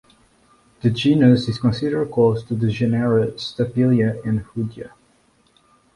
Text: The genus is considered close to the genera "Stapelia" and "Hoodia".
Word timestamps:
The 0.81 0.89
genus 0.89 1.47
is 1.47 1.59
considered 1.59 2.11
close 2.11 2.43
to 2.45 2.55
the 2.55 2.69
genera 2.69 3.33
"Stapelia" 3.33 4.19
and 4.25 4.43
"Hoodia". 4.43 4.93